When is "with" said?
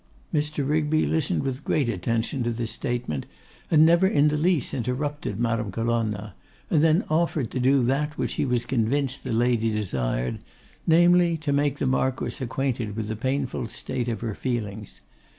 1.43-1.63, 12.95-13.09